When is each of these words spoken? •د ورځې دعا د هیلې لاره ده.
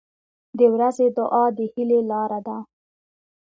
•د 0.57 0.59
ورځې 0.73 1.05
دعا 1.17 1.45
د 1.57 1.59
هیلې 1.73 1.99
لاره 2.09 2.39
ده. 2.47 2.57